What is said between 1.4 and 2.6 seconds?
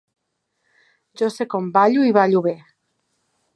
com ballo i ballo bé.